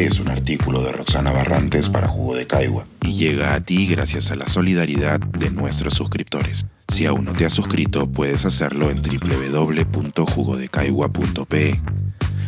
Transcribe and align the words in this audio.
Es 0.00 0.18
un 0.18 0.28
artículo 0.28 0.82
de 0.82 0.90
Roxana 0.92 1.30
Barrantes 1.30 1.90
para 1.90 2.08
Jugo 2.08 2.34
de 2.34 2.46
Caigua 2.46 2.86
y 3.04 3.16
llega 3.16 3.52
a 3.52 3.60
ti 3.60 3.86
gracias 3.86 4.30
a 4.30 4.36
la 4.36 4.48
solidaridad 4.48 5.20
de 5.20 5.50
nuestros 5.50 5.92
suscriptores. 5.92 6.64
Si 6.88 7.04
aún 7.04 7.26
no 7.26 7.34
te 7.34 7.44
has 7.44 7.52
suscrito, 7.52 8.10
puedes 8.10 8.46
hacerlo 8.46 8.88
en 8.88 9.02
www.jugodecaigua.pe. 9.02 11.82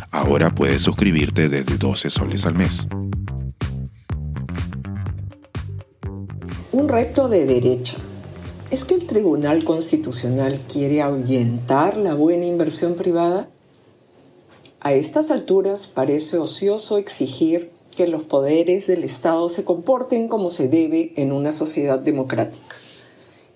Ahora 0.09 0.55
puedes 0.55 0.81
suscribirte 0.81 1.47
desde 1.47 1.77
12 1.77 2.09
soles 2.09 2.47
al 2.47 2.55
mes. 2.55 2.87
Un 6.71 6.89
reto 6.89 7.29
de 7.29 7.45
derecha. 7.45 7.97
¿Es 8.71 8.83
que 8.83 8.95
el 8.95 9.05
Tribunal 9.05 9.63
Constitucional 9.63 10.59
quiere 10.67 11.03
ahuyentar 11.03 11.97
la 11.97 12.15
buena 12.15 12.45
inversión 12.45 12.95
privada? 12.95 13.47
A 14.85 14.91
estas 14.91 15.31
alturas 15.31 15.87
parece 15.87 16.37
ocioso 16.37 16.97
exigir 16.97 17.71
que 17.95 18.05
los 18.05 18.23
poderes 18.23 18.85
del 18.85 19.05
Estado 19.05 19.47
se 19.47 19.63
comporten 19.63 20.27
como 20.27 20.49
se 20.49 20.67
debe 20.67 21.13
en 21.15 21.31
una 21.31 21.53
sociedad 21.53 21.99
democrática. 21.99 22.75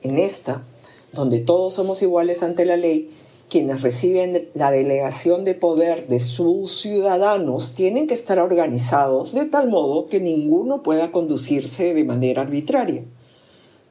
En 0.03 0.20
esta, 0.20 0.63
donde 1.12 1.40
todos 1.40 1.73
somos 1.73 2.02
iguales 2.02 2.44
ante 2.44 2.63
la 2.63 2.77
ley, 2.77 3.09
quienes 3.50 3.81
reciben 3.81 4.48
la 4.53 4.72
delegación 4.72 5.44
de 5.44 5.53
poder 5.53 6.08
de 6.08 6.22
sus 6.22 6.80
ciudadanos 6.80 7.75
tienen 7.75 8.08
que 8.08 8.14
estar 8.14 8.39
organizados 8.39 9.34
de 9.34 9.44
tal 9.44 9.67
modo 9.67 10.08
que 10.08 10.22
ninguno 10.22 10.81
pueda 10.81 11.12
conducirse 11.12 11.94
de 11.94 12.05
manera 12.05 12.44
arbitraria. 12.44 13.03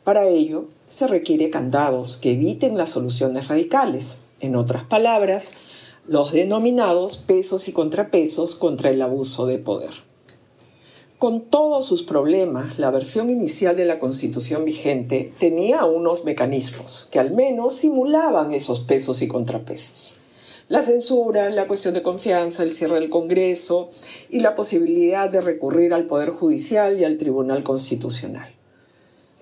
Para 0.05 0.25
ello, 0.25 0.69
se 0.89 1.07
requiere 1.07 1.51
candados 1.51 2.17
que 2.17 2.31
eviten 2.31 2.79
las 2.79 2.89
soluciones 2.91 3.49
radicales. 3.49 4.21
En 4.41 4.57
otras 4.57 4.85
palabras, 4.85 5.53
los 6.09 6.33
denominados 6.33 7.17
pesos 7.17 7.69
y 7.69 7.73
contrapesos 7.73 8.55
contra 8.55 8.91
el 8.91 9.03
abuso 9.03 9.47
de 9.47 9.59
poder. 9.59 9.91
Con 11.19 11.41
todos 11.41 11.87
sus 11.87 12.03
problemas, 12.03 12.79
la 12.79 12.91
versión 12.91 13.31
inicial 13.31 13.75
de 13.75 13.87
la 13.87 13.99
Constitución 13.99 14.65
vigente 14.67 15.33
tenía 15.39 15.87
unos 15.87 16.25
mecanismos 16.25 17.09
que 17.11 17.19
al 17.19 17.31
menos 17.31 17.75
simulaban 17.75 18.53
esos 18.53 18.81
pesos 18.81 19.23
y 19.23 19.29
contrapesos. 19.29 20.21
La 20.69 20.83
censura, 20.83 21.49
la 21.49 21.67
cuestión 21.67 21.95
de 21.95 22.03
confianza, 22.03 22.65
el 22.65 22.75
cierre 22.75 23.01
del 23.01 23.09
Congreso 23.09 23.89
y 24.29 24.41
la 24.41 24.55
posibilidad 24.55 25.31
de 25.31 25.41
recurrir 25.41 25.95
al 25.95 26.07
Poder 26.07 26.31
Judicial 26.31 27.01
y 27.01 27.05
al 27.05 27.17
Tribunal 27.17 27.63
Constitucional. 27.63 28.55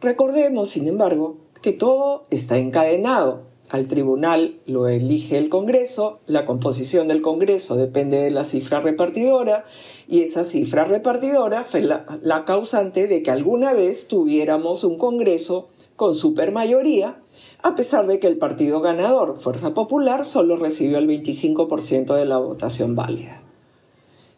Recordemos, 0.00 0.68
sin 0.68 0.86
embargo, 0.86 1.38
que 1.60 1.72
todo 1.72 2.26
está 2.30 2.58
encadenado 2.58 3.53
al 3.74 3.88
tribunal 3.88 4.60
lo 4.66 4.86
elige 4.86 5.36
el 5.36 5.48
Congreso, 5.48 6.20
la 6.26 6.46
composición 6.46 7.08
del 7.08 7.22
Congreso 7.22 7.74
depende 7.74 8.18
de 8.18 8.30
la 8.30 8.44
cifra 8.44 8.80
repartidora 8.80 9.64
y 10.06 10.20
esa 10.22 10.44
cifra 10.44 10.84
repartidora 10.84 11.64
fue 11.64 11.82
la, 11.82 12.44
causante 12.46 13.08
de 13.08 13.24
que 13.24 13.32
alguna 13.32 13.72
vez 13.72 14.06
tuviéramos 14.06 14.84
un 14.84 14.96
Congreso 14.96 15.70
con 15.96 16.14
supermayoría, 16.14 17.20
a 17.64 17.74
pesar 17.74 18.06
de 18.06 18.20
que 18.20 18.28
el 18.28 18.38
partido 18.38 18.80
ganador, 18.80 19.40
Fuerza 19.40 19.74
Popular, 19.74 20.24
solo 20.24 20.54
recibió 20.56 20.98
el 20.98 21.08
25% 21.08 22.14
de 22.14 22.26
la 22.26 22.38
votación 22.38 22.94
válida. 22.94 23.42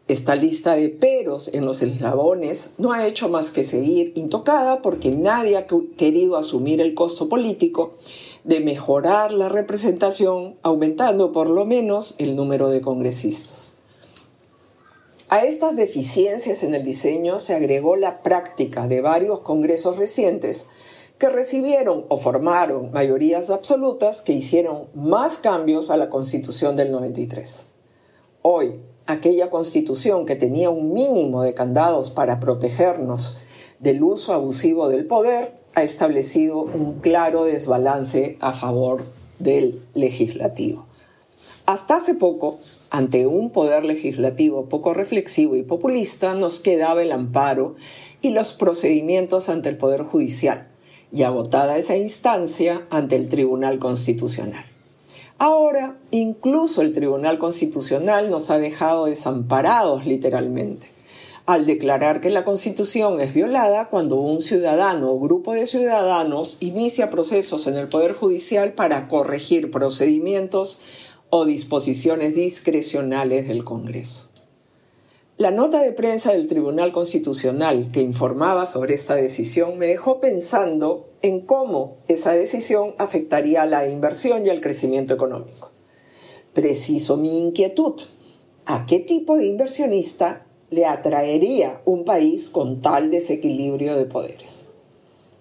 Esta 0.09 0.37
lista 0.37 0.77
de 0.77 0.89
peros 0.89 1.53
en 1.53 1.67
los 1.67 1.83
eslabones 1.83 2.71
no 2.79 2.93
ha 2.93 3.07
hecho 3.07 3.29
más 3.29 3.51
que 3.51 3.65
seguir 3.65 4.13
intocada 4.15 4.81
porque 4.81 5.11
nadie 5.11 5.57
ha 5.57 5.67
querido 5.67 6.37
asumir 6.37 6.81
el 6.81 6.95
costo 6.95 7.29
político 7.29 7.97
de 8.47 8.61
mejorar 8.61 9.33
la 9.33 9.49
representación, 9.49 10.57
aumentando 10.63 11.33
por 11.33 11.51
lo 11.51 11.65
menos 11.65 12.15
el 12.19 12.37
número 12.37 12.71
de 12.71 12.81
congresistas. 12.81 13.75
A 15.29 15.45
estas 15.45 15.75
deficiencias 15.75 16.63
en 16.63 16.77
el 16.77 16.85
diseño 16.85 17.41
se 17.41 17.55
agregó 17.55 17.97
la 17.97 18.23
práctica 18.23 18.87
de 18.87 19.01
varios 19.01 19.41
congresos 19.41 19.97
recientes 19.97 20.69
que 21.19 21.29
recibieron 21.29 22.05
o 22.09 22.19
formaron 22.19 22.93
mayorías 22.93 23.51
absolutas 23.51 24.23
que 24.23 24.33
hicieron 24.33 24.85
más 24.95 25.39
cambios 25.39 25.91
a 25.91 25.97
la 25.97 26.09
constitución 26.09 26.77
del 26.77 26.93
93. 26.93 27.67
Hoy, 28.43 28.81
aquella 29.07 29.51
constitución 29.51 30.25
que 30.25 30.37
tenía 30.37 30.71
un 30.71 30.93
mínimo 30.93 31.43
de 31.43 31.55
candados 31.55 32.13
para 32.13 32.39
protegernos 32.39 33.39
del 33.81 34.05
uso 34.05 34.33
abusivo 34.33 34.89
del 34.89 35.07
poder, 35.07 35.66
ha 35.77 35.83
establecido 35.83 36.61
un 36.61 37.01
claro 37.01 37.45
desbalance 37.45 38.39
a 38.41 38.55
favor 38.55 39.05
del 39.39 39.79
legislativo. 39.93 40.87
Hasta 41.67 41.97
hace 41.97 42.15
poco, 42.15 42.59
ante 42.89 43.27
un 43.27 43.51
poder 43.51 43.85
legislativo 43.85 44.71
poco 44.71 44.95
reflexivo 44.95 45.55
y 45.55 45.63
populista, 45.63 46.35
nos 46.35 46.61
quedaba 46.61 47.03
el 47.03 47.13
amparo 47.13 47.77
y 48.23 48.31
los 48.31 48.55
procedimientos 48.55 49.51
ante 49.51 49.69
el 49.69 49.77
Poder 49.77 50.03
Judicial, 50.03 50.67
y 51.13 51.25
agotada 51.25 51.77
esa 51.77 51.97
instancia 51.97 52.87
ante 52.89 53.17
el 53.17 53.29
Tribunal 53.29 53.79
Constitucional. 53.79 54.65
Ahora, 55.39 55.99
incluso 56.11 56.81
el 56.81 56.95
Tribunal 56.95 57.39
Constitucional 57.39 58.31
nos 58.31 58.51
ha 58.51 58.59
dejado 58.59 59.05
desamparados 59.05 60.07
literalmente 60.07 60.96
al 61.47 61.65
declarar 61.65 62.21
que 62.21 62.31
la 62.31 62.45
Constitución 62.45 63.21
es 63.21 63.33
violada 63.33 63.89
cuando 63.89 64.17
un 64.17 64.41
ciudadano 64.41 65.13
o 65.13 65.21
grupo 65.21 65.55
de 65.55 65.67
ciudadanos 65.67 66.57
inicia 66.59 67.09
procesos 67.09 67.69
en 67.69 67.77
el 67.77 67.89
Poder 67.89 68.13
Judicial 68.13 68.73
para 68.73 69.07
corregir 69.07 69.71
procedimientos 69.71 70.81
o 71.31 71.45
disposiciones 71.45 72.35
discrecionales 72.35 73.47
del 73.47 73.63
Congreso. 73.63 74.31
La 75.39 75.51
nota 75.51 75.83
de 75.83 75.93
prensa 75.93 76.33
del 76.33 76.49
Tribunal 76.49 76.93
Constitucional 76.93 77.91
que 77.93 78.01
informaba 78.01 78.67
sobre 78.67 78.95
esta 78.95 79.15
decisión 79.15 79.79
me 79.79 79.87
dejó 79.87 80.19
pensando 80.19 81.11
en 81.23 81.43
cómo 81.43 81.99
esa 82.09 82.33
decisión 82.33 82.95
afectaría 82.99 83.63
a 83.63 83.67
la 83.67 83.87
inversión 83.89 84.47
y 84.47 84.51
al 84.51 84.61
crecimiento 84.61 85.15
económico. 85.15 85.71
Preciso 86.55 87.19
mi 87.19 87.39
inquietud. 87.39 88.01
¿A 88.65 88.87
qué 88.87 88.99
tipo 88.99 89.37
de 89.37 89.47
inversionista 89.47 90.46
le 90.71 90.85
atraería 90.85 91.81
un 91.85 92.05
país 92.05 92.49
con 92.51 92.83
tal 92.83 93.11
desequilibrio 93.11 93.97
de 93.97 94.05
poderes. 94.05 94.67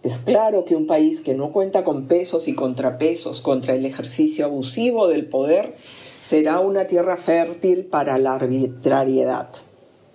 Es 0.04 0.20
claro 0.20 0.66
que 0.66 0.76
un 0.76 0.86
país 0.86 1.22
que 1.22 1.34
no 1.34 1.52
cuenta 1.52 1.84
con 1.84 2.06
pesos 2.08 2.48
y 2.48 2.54
contrapesos 2.54 3.42
contra 3.42 3.74
el 3.74 3.88
ejercicio 3.88 4.46
abusivo 4.46 5.08
del 5.08 5.28
poder 5.28 5.74
será 6.22 6.60
una 6.60 6.86
tierra 6.86 7.18
fértil 7.18 7.86
para 7.86 8.20
la 8.20 8.36
arbitrariedad. 8.36 9.50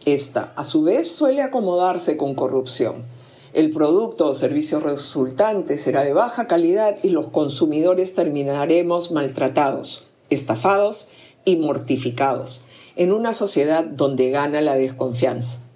Esta, 0.06 0.52
a 0.56 0.64
su 0.64 0.82
vez, 0.82 1.10
suele 1.10 1.42
acomodarse 1.42 2.16
con 2.16 2.34
corrupción. 2.34 3.02
El 3.52 3.72
producto 3.72 4.28
o 4.28 4.34
servicio 4.34 4.78
resultante 4.78 5.76
será 5.76 6.04
de 6.04 6.12
baja 6.12 6.46
calidad 6.46 6.96
y 7.02 7.08
los 7.08 7.30
consumidores 7.30 8.14
terminaremos 8.14 9.10
maltratados, 9.10 10.04
estafados 10.30 11.08
y 11.44 11.56
mortificados 11.56 12.64
en 12.96 13.12
una 13.12 13.32
sociedad 13.32 13.84
donde 13.84 14.30
gana 14.30 14.60
la 14.60 14.74
desconfianza. 14.74 15.66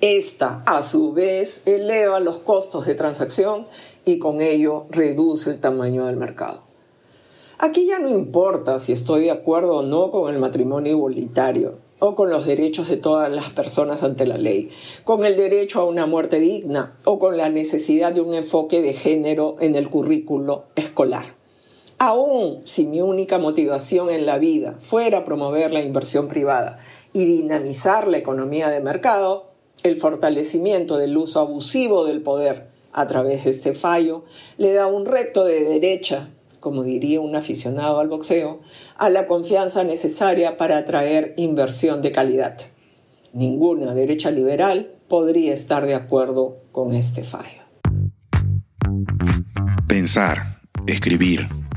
Esta, 0.00 0.64
a 0.66 0.82
su 0.82 1.12
vez, 1.12 1.66
eleva 1.66 2.18
los 2.18 2.38
costos 2.38 2.86
de 2.86 2.94
transacción 2.94 3.66
y 4.04 4.18
con 4.18 4.40
ello 4.40 4.86
reduce 4.90 5.50
el 5.50 5.60
tamaño 5.60 6.06
del 6.06 6.16
mercado. 6.16 6.62
Aquí 7.58 7.86
ya 7.86 8.00
no 8.00 8.08
importa 8.08 8.80
si 8.80 8.92
estoy 8.92 9.26
de 9.26 9.30
acuerdo 9.30 9.76
o 9.76 9.82
no 9.82 10.10
con 10.10 10.34
el 10.34 10.40
matrimonio 10.40 10.90
igualitario 10.90 11.78
o 12.00 12.16
con 12.16 12.30
los 12.30 12.44
derechos 12.44 12.88
de 12.88 12.96
todas 12.96 13.30
las 13.30 13.50
personas 13.50 14.02
ante 14.02 14.26
la 14.26 14.36
ley, 14.36 14.70
con 15.04 15.24
el 15.24 15.36
derecho 15.36 15.80
a 15.80 15.84
una 15.84 16.04
muerte 16.04 16.40
digna 16.40 16.98
o 17.04 17.20
con 17.20 17.36
la 17.36 17.48
necesidad 17.48 18.12
de 18.12 18.20
un 18.20 18.34
enfoque 18.34 18.82
de 18.82 18.94
género 18.94 19.54
en 19.60 19.76
el 19.76 19.88
currículo 19.88 20.64
escolar. 20.74 21.41
Aún 22.04 22.62
si 22.64 22.84
mi 22.84 23.00
única 23.00 23.38
motivación 23.38 24.10
en 24.10 24.26
la 24.26 24.36
vida 24.36 24.74
fuera 24.80 25.24
promover 25.24 25.72
la 25.72 25.82
inversión 25.82 26.26
privada 26.26 26.80
y 27.12 27.26
dinamizar 27.26 28.08
la 28.08 28.18
economía 28.18 28.70
de 28.70 28.80
mercado, 28.80 29.52
el 29.84 29.96
fortalecimiento 29.96 30.98
del 30.98 31.16
uso 31.16 31.38
abusivo 31.38 32.04
del 32.04 32.20
poder 32.20 32.66
a 32.92 33.06
través 33.06 33.44
de 33.44 33.50
este 33.50 33.72
fallo 33.72 34.24
le 34.58 34.72
da 34.72 34.88
un 34.88 35.06
recto 35.06 35.44
de 35.44 35.60
derecha, 35.62 36.28
como 36.58 36.82
diría 36.82 37.20
un 37.20 37.36
aficionado 37.36 38.00
al 38.00 38.08
boxeo, 38.08 38.58
a 38.96 39.08
la 39.08 39.28
confianza 39.28 39.84
necesaria 39.84 40.56
para 40.56 40.78
atraer 40.78 41.34
inversión 41.36 42.02
de 42.02 42.10
calidad. 42.10 42.58
Ninguna 43.32 43.94
derecha 43.94 44.32
liberal 44.32 44.92
podría 45.06 45.54
estar 45.54 45.86
de 45.86 45.94
acuerdo 45.94 46.56
con 46.72 46.94
este 46.94 47.22
fallo. 47.22 47.62
Pensar, 49.86 50.58
escribir, 50.88 51.46